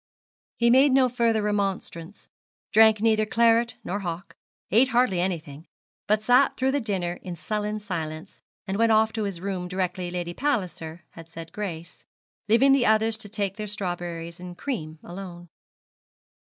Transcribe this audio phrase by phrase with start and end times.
[0.57, 2.27] He made no further remonstrance,
[2.73, 4.35] drank neither claret nor hock,
[4.71, 5.67] ate hardly anything,
[6.07, 10.09] but sat through the dinner in sullen silence, and went off to his room directly
[10.09, 12.03] Lady Palliser had said grace,
[12.49, 15.49] leaving the others to take their strawberries and cream alone.